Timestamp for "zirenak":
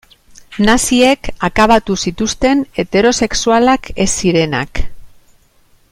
4.17-4.83